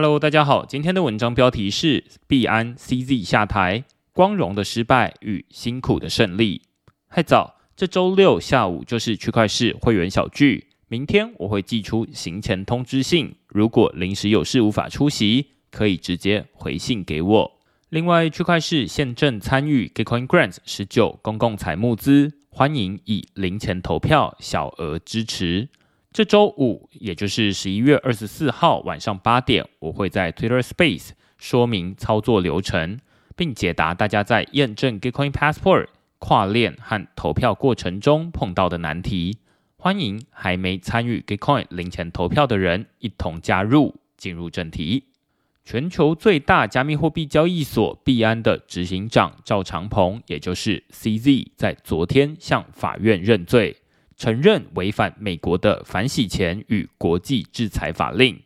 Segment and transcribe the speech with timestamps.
[0.00, 3.82] Hello，大家好，今天的文章标题是币安 CZ 下台，
[4.12, 6.62] 光荣的失败与辛苦的胜利。
[7.08, 17.58] 嗨早，这周六下午就是区块市会员小聚，明天我会寄出行前通知信，如果临时有事无法出席，可以直接回信给我。
[17.88, 25.68] 另外，区块市现正参与 g i c o i n Grants 十九公共财募资，欢迎以零钱投票小额支持。
[26.18, 32.98] 这周五，也就是十一月二十四号晚上八点，我会在 Twitter Space 说明操作流程，
[33.36, 35.86] 并解答大家在验证 Gitcoin Passport
[36.18, 39.38] 跨链和投票过程中碰到的难题。
[39.76, 43.94] 欢迎还没参与 Gitcoin 零钱投票的人一同加入。
[44.16, 45.04] 进入正题，
[45.64, 53.76] 全球最大加密货币交易所币安的执行长赵长鹏，也就是 CZ，在昨天向法院认罪。
[54.18, 58.42] 承认违反美国的反洗钱与国际制裁法令，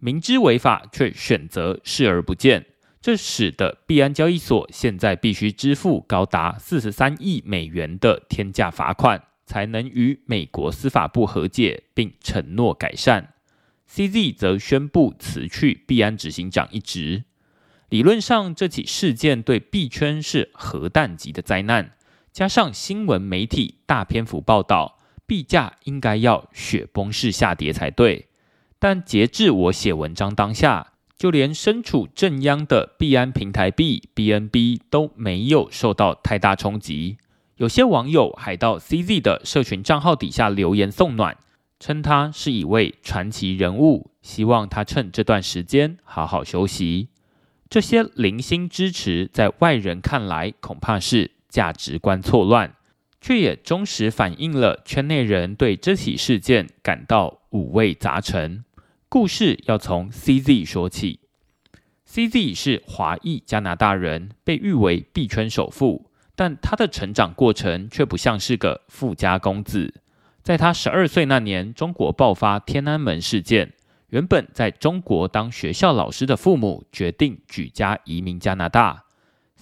[0.00, 2.66] 明知违法却选择视而不见，
[3.00, 13.32] 这使得币安交易所现在必须支付高达四十三亿美元的天价罚款，才能与美国司法部和解，并承诺改善。
[13.88, 17.22] CZ 则宣布辞去币安执行长一职。
[17.90, 21.92] 理论上，这起事件对币圈是核弹级的灾难，
[22.32, 24.98] 加上新闻媒体大篇幅报道。
[25.26, 28.28] 币价应该要雪崩式下跌才对，
[28.78, 37.18] 但截至我写文章当下，就连身处正央的币安平台币 BNB 都没有受到太大冲击。
[37.56, 41.36] 有些网友还到 CZ 的社群账号底下留言送暖，
[41.78, 47.08] 称他是一位传奇人物，希望他趁这段时间好好休息。
[47.70, 52.74] 这些零星支持，在外人看来恐怕是价值观错乱。
[53.22, 58.64] 却也忠实反映了圈内人对这起事件感到五味杂陈。
[59.08, 61.20] 故事要从 CZ 说起。
[62.10, 70.02] CZ 是华裔加拿大人，被誉为币圈首富，但他的成长过程却不像是个富家公子。
[70.42, 73.74] 在他十二岁那年，中国爆发天安门事件，
[74.08, 79.04] 原本在中国当学校老师的父母决定举家移民加拿大。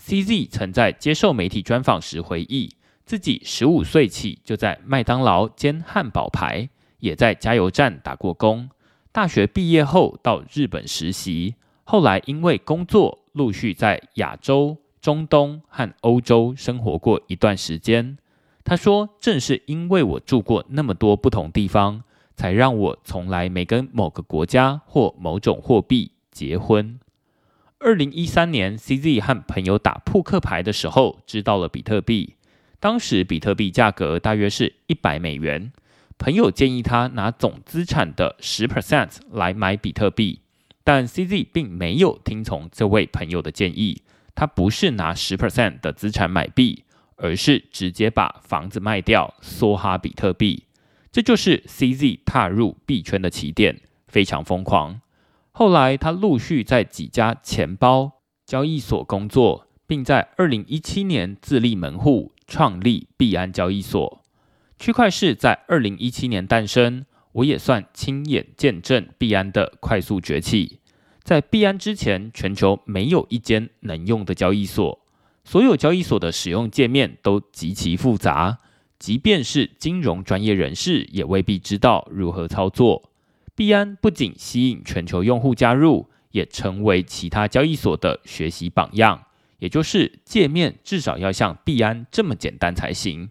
[0.02, 2.70] CZ 曾在接受媒体专访时回忆。
[3.10, 6.68] 自己十五岁起就在麦当劳煎汉堡排，
[7.00, 8.70] 也在加油站打过工。
[9.10, 18.16] 大学毕业后到日本实习，后来因为工作陆续在亚洲、中东和欧洲生活过一段时间。
[18.62, 22.04] 他说：“正是因为我住过那么多不同地方，
[22.36, 27.00] 才让我从来没跟某个国家或某种货币结婚。”
[27.82, 32.36] 二零一三年，CZ 和朋友打扑克牌的时候，知道了比特币。
[32.80, 35.70] 当时比特币价格大约是一百美元，
[36.16, 40.40] 朋友建议他拿总资产的十 percent 来买比特币，
[40.82, 44.02] 但 CZ 并没有听从这位朋友的建议，
[44.34, 46.84] 他不是拿十 percent 的资产买币，
[47.16, 50.64] 而是直接把房子卖掉梭哈比特币，
[51.12, 55.02] 这就是 CZ 踏入币圈的起点，非常疯狂。
[55.52, 62.32] 后来他陆续在几家钱包交易所工作，并在二零一七年自立门户。
[62.50, 64.24] 创立币安交易所，
[64.76, 70.80] 区块市在二零一七年诞生，我也算亲眼见证币安的快速崛起。
[71.22, 75.00] 在币安之前，全球没有一间能用的交易所，
[75.44, 78.58] 所有交易所的使用界面都极其复杂，
[78.98, 83.12] 即便是金融专业人士也未必知道如何操作。
[83.54, 89.22] 币安不仅吸引全球用户加入，也成为其他交易所的学习榜样。
[89.60, 93.30] 也就是界面至少要像币安这么简单才行。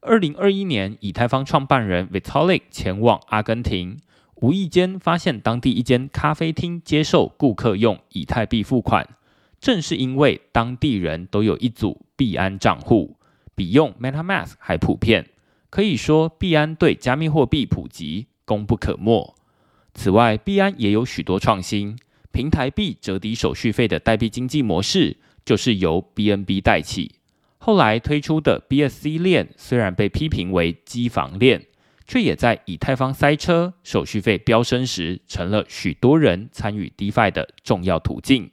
[0.00, 3.98] 二零二一年，以太坊创办人 Vitalik 前往阿根廷，
[4.36, 9.06] 无意间发现当地一间咖啡厅接受顾客用以太币付款。
[9.60, 13.18] 正是因为当地人都有一组币安账户，
[13.54, 15.28] 比用 MetaMask 还普遍，
[15.68, 19.34] 可以说币安对加密货币普及功不可没。
[19.92, 21.98] 此外，币安也有许多创新，
[22.32, 25.18] 平台币折抵手续费的代币经济模式。
[25.44, 27.16] 就是由 BNB 带起，
[27.58, 31.66] 后来推出的 BSC 链虽然被批评为机房链，
[32.06, 38.50] 却也在以太坊塞车、手续费飙升时，成了许多人参与 DeFi 的重要途径。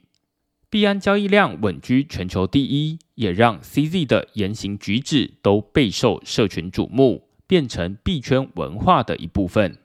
[0.70, 9.78] 币安交易量稳居全球第一，也让 CZ 的言行举止都备受社群瞩目，变成币圈文化的一部分。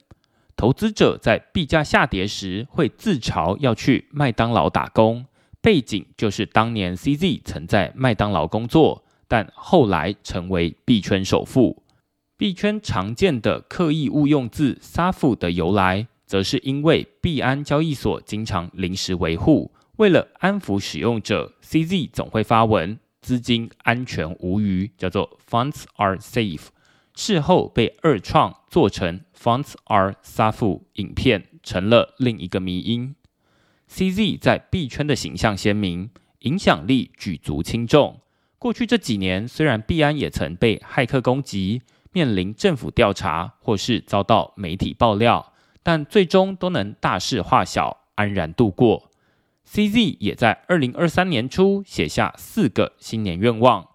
[0.58, 5.26] 投资者在币价下跌时，会自嘲要去麦当劳打工。
[5.64, 11.82] 背景就是当年 CZ 曾在麦当劳工作，但后来成为币圈首富。
[12.36, 26.66] 币圈常见的刻意误用字 “SAF” 的由来，则是因为币安交易所经常临时维护，为了安抚使用者，CZ 总会发文资金安全无虞，叫做 Funds are safe。
[27.16, 33.16] 事后被二创做成 Funds are s a f 影片，成了另一个迷因。
[33.94, 36.10] CZ 在币圈的形象鲜明，
[36.40, 38.20] 影响力举足轻重。
[38.58, 45.54] 过去这几年，虽然币安也曾被骇客攻击，面临政府调查，或是遭到媒体爆料，
[45.84, 49.12] 但最终都能大事化小，安然度过。
[49.70, 53.88] CZ 也在二零二三年初写下四个新年愿望。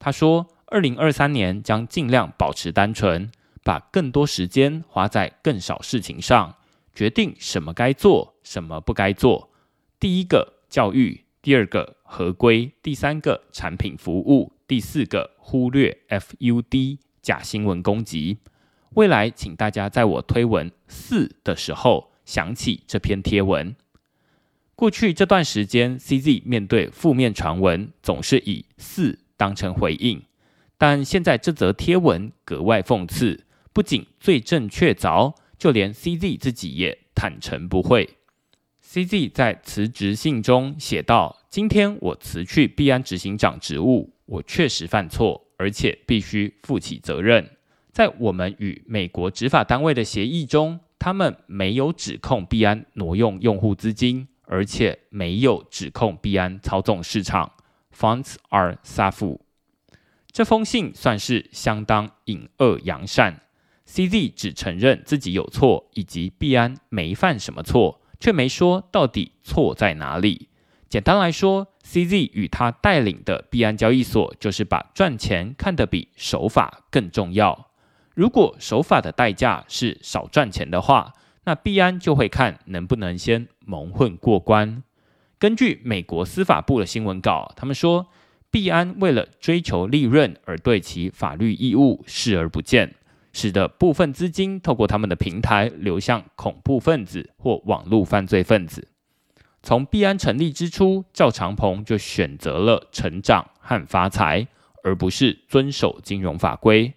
[0.00, 3.30] 他说：“二零二三年将尽量保持单纯，
[3.62, 6.56] 把更多时间花在更少事情上。”
[6.96, 9.50] 决定什么该做，什么不该做。
[9.98, 18.38] 第一个教育，第二个合规，第三个产品服务，第四个忽略 FUD 假新闻攻击。
[18.94, 23.74] 未来，请大家在我推文四的时候想起这篇贴文。
[24.76, 30.22] 过去这段时间，CZ 面对负面传闻总是以四当成回应，
[30.78, 35.34] 但现在这则贴文格外讽刺，不仅罪证确凿。
[35.58, 38.15] 就连 CZ 自己也坦诚不讳。
[38.96, 47.46] CZ 在辞职信中写道：“今天我辞去币安执行长职务，我确实犯错，而且必须负起责任。
[47.92, 57.52] 在我们与美国执法单位的协议中，他们没有指控币安挪用用户资金，而且没有指控币安操纵市场。
[57.94, 59.38] Funds are safe。
[60.32, 63.42] 这封信算是相当隐恶扬善。”
[63.86, 70.48] CZ 只承认自己有错，以及币安没犯什么错，却没说到底错在哪里。
[70.88, 77.70] 简单来说，CZ 与他带领的币安交易所就是把赚钱看得比守法更重要。
[78.14, 81.12] 如果守法的代价是少赚钱的话，
[81.44, 84.82] 那币安就会看能不能先蒙混过关。
[85.38, 88.06] 根据美国司法部的新闻稿，他们说，
[88.50, 92.94] 币安为了追求利润而对其法律义务视而不见。
[93.36, 98.88] 使得部分资金透过他们的平台流向恐怖分子或网络犯罪分子。
[99.62, 104.48] 从币安成立之初，赵长鹏就选择了成长和发财，
[104.82, 106.94] 而不是遵守金融法规。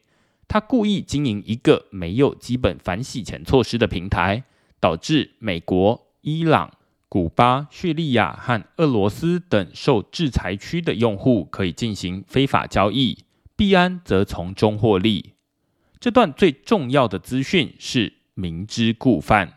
[0.47, 4.45] 他故意经营一个没有基本反洗钱措施的平台，
[4.79, 6.71] 导致美国、伊朗、
[7.09, 13.25] 古巴、叙利亚和俄罗斯等受制裁区的用户可以进行非法交易，
[13.57, 15.33] 币安则从中获利。
[15.99, 19.53] 这段最重要的资讯是明知故犯。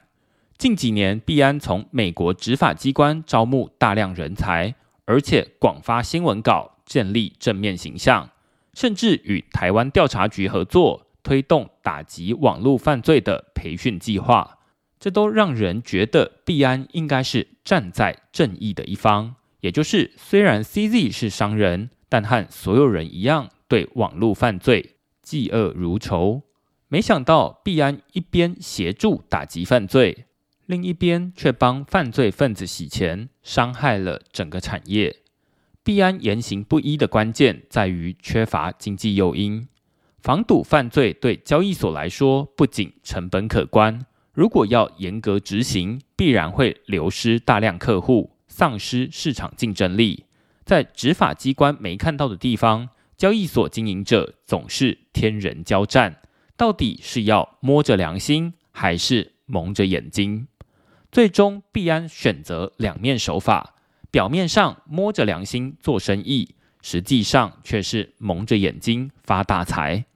[0.59, 4.75] 近几年，币安从美国执法机关招募大量人才，
[5.05, 8.31] 而且广发新闻稿，建立正面形象，
[8.75, 14.59] 甚至与台湾调查局合作，推动打击网络犯罪的培训计划。
[14.99, 24.97] 这都让人觉得币安应该是站在正义的一方，也就是虽然 CZ 是商人，但和所有人一样，对网络犯罪。
[25.25, 26.43] 嫉恶如仇，
[26.89, 30.27] 没想到币安一边协助打击犯罪，
[30.67, 35.17] 另一边却帮犯罪分子洗钱，伤害了整个产业。
[35.83, 39.67] 币安言行不一的关键在于缺乏经济诱因。
[40.21, 50.27] 防堵犯罪对交易所来说不仅成本可观，如果要严格执行，必然会流失大量客户，丧失市场竞争力。
[50.65, 52.91] 在执法机关没看到的地方。
[53.17, 56.23] 交易所经营者总是天人交战，
[56.57, 60.49] 到底是要摸着良心还是蒙着眼睛？
[61.11, 63.75] 最终，币安选择两面手法，
[64.11, 70.07] 表面上摸着良心做生意，实际上却是蒙着眼睛发大财。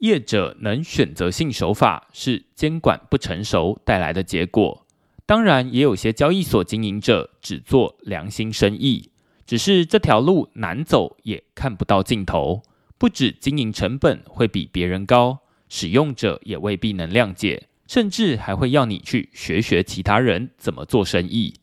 [0.00, 4.86] 业者能选择性手法，是监管不成熟带来的结果。
[5.24, 9.10] 当然，也有些交易所经营者只做良心生意。
[9.46, 12.62] 只是这条路难走，也看不到尽头。
[12.98, 15.38] 不止经营成本会比别人高，
[15.68, 21.54] 使用者也未必能谅解，甚至还会要你去学学其他人怎么做生意。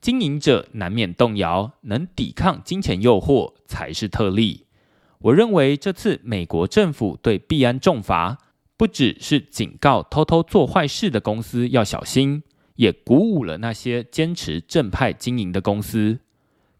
[0.00, 4.66] 经营者难免动摇，能抵抗金钱诱惑才是特例。
[5.18, 8.36] 我认为这次美国政府对币安重罚，
[8.76, 12.42] 不只是警告偷偷做坏事的公司要小心，
[12.76, 16.20] 也鼓舞了那些坚持正派经营的公司。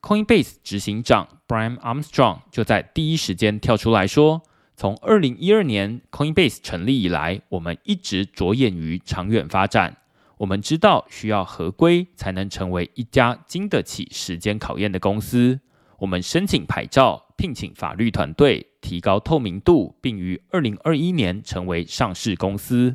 [0.04, 4.42] Coinbase 执行长 Brian Armstrong 就在第一时间跳出来说
[4.76, 9.96] ：“从二零一二年 Coinbase 成立以来，我们一直着眼于长远发展。
[10.36, 15.58] 我们知道需要合规才能成为一家经得起时间考验的公司。
[16.00, 22.94] 我们申请牌照，聘请法律团队，提高透明度，并于二零二一年成为上市公司。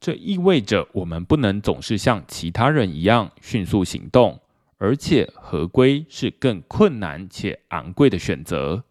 [0.00, 4.40] 这意味着我们不能总是像其他人一样迅速行动，
[4.80, 8.82] 而且合规是更困难且昂贵的选择。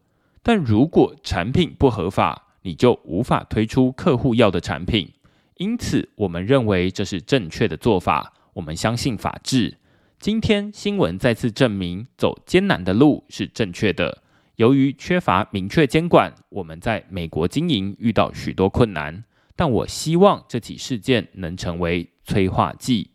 [0.43, 5.11] 但如果产品不合法，你就无法推出客户要的产品。
[5.55, 8.33] 因此，我们认为这是正确的做法。
[8.53, 9.77] 我们相信法治。
[10.19, 14.21] 今天新闻再次证明，走艰难的路是正确的。
[14.57, 19.23] 由于缺乏明确监管，我们在美国经营遇到许多困难。
[19.55, 23.09] 但我希望这起事件能成为催化剂。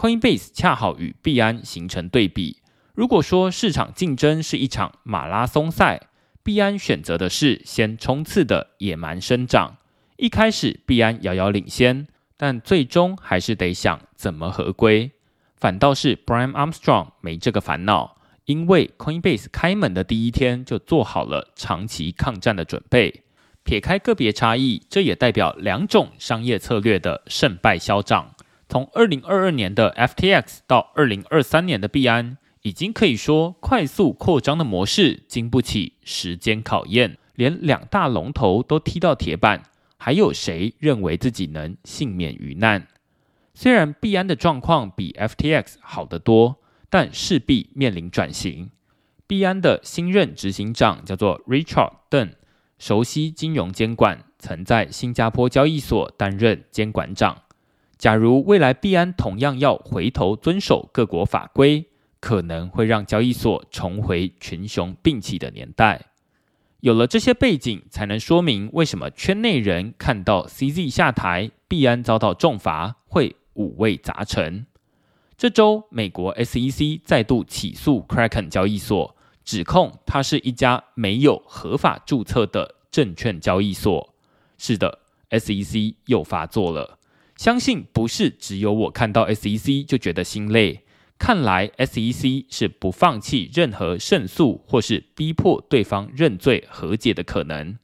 [0.00, 2.62] Coinbase 恰好与币安形成对比。
[2.94, 6.08] 如果说市场竞争是一场马拉松赛，
[6.42, 9.76] 币安选择的是先冲刺的野蛮生长。
[10.16, 15.10] 一开始币安遥遥领先，但最终还是得想怎么合规。
[15.58, 18.16] 反倒是 Brian Armstrong 没这个烦恼，
[18.46, 23.24] 因为 Coinbase 开门的第一天就做好了长期抗战的准备。
[23.64, 28.34] 撇开个别差异，这也代表两种商业策略的胜败消长。
[28.70, 37.18] 从二零二二年的 FTX 到二零二三年的币安，已经可以说快速扩张的模式经不起时间考验。
[37.34, 39.64] 连两大龙头都踢到铁板，
[39.96, 42.86] 还有谁认为自己能幸免于难？
[43.54, 48.70] 虽然币安的状况比 FTX 好得多，但势必面临转型。
[49.26, 52.34] 币安的新任执行长叫做 Richard Dunn。
[52.78, 57.42] 熟悉金融监管，曾在新加坡交易所担任监管长。
[58.00, 61.84] 假如未来币安同样要回头遵守各国法规，
[62.18, 66.06] 可能会让交易所重回群雄并起的年代。
[66.80, 74.64] 有了这些背景，才能说明为什么圈内人看到 CZ 下台，币安遭到重罚，会五味杂陈。
[75.36, 79.14] 这周，美国 SEC 再度起诉 Kraken 交易所。
[79.44, 84.14] 指控它是一家没有合法注册的证券交易所。
[84.56, 86.96] 是的，SEC 又发作了。
[87.40, 90.84] 相信不是只有我看到 SEC 就觉得心累。
[91.18, 97.78] 看来 SEC 是不放弃任何胜诉或是逼迫对方认罪和解的可能。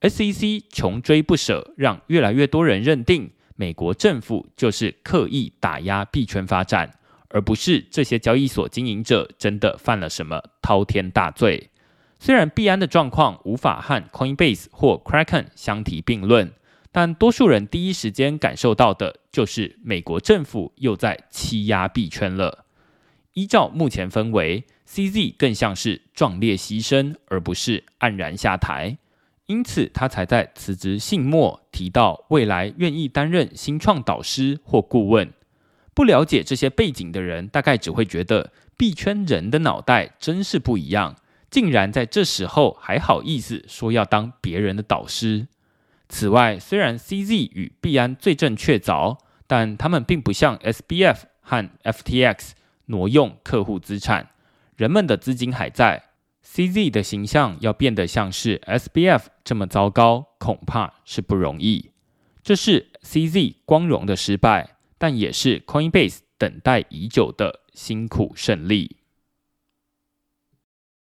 [0.00, 6.90] SEC 穷追不舍，让越来越多人认定美国政府就是刻意打压币圈发展。
[7.28, 11.70] 而不是这些交易所经营者真的犯了什么滔天大罪。
[12.18, 16.50] 虽然币安的状况无法和 Coinbase 或 Kraken 相提并论，
[16.90, 22.64] 但多数人第一时间感受到的就是美国政府又在欺压币圈了。
[23.34, 28.98] 依照目前氛围，CZ 更像是壮烈牺牲，而不是黯然下台。
[29.46, 35.32] 因此，他才在辞职信末提到，未来愿意担任新创导师或顾问。
[35.94, 41.16] 不了解这些背景的人，大概只会觉得币圈人的脑袋真是不一样，
[41.50, 45.46] 竟然在这时候还好意思说要当别人的导师。
[46.08, 52.50] 此外，虽然 CZ 与币安罪证确凿，但他们并不像 SBF 和 FTX
[52.86, 54.30] 挪用客户资产，
[54.76, 56.04] 人们的资金还在。
[56.44, 61.90] CZ 的形象要变得像是 SBF 这么糟糕，恐怕是不容易。
[62.42, 64.76] 这是 CZ 光荣的失败。
[65.00, 68.96] 但也是 Coinbase 等待已久的辛苦胜利。